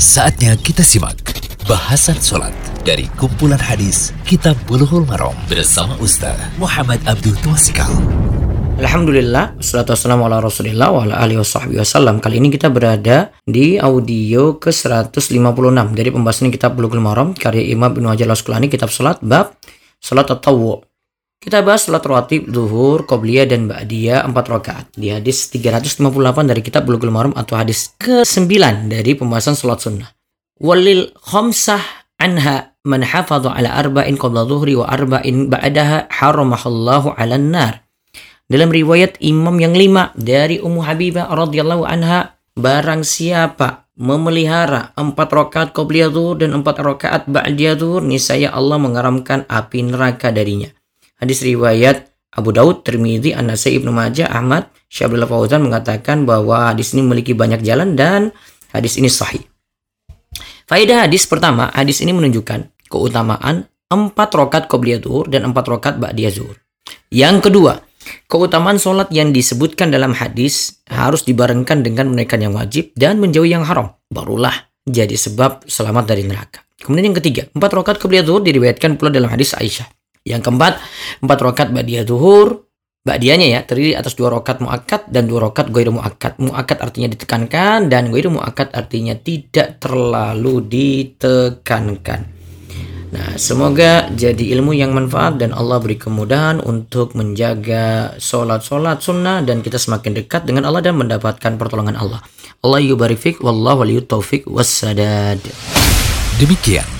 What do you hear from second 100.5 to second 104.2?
Allah dan mendapatkan pertolongan Allah. Allah yubarifik wallahu waliyut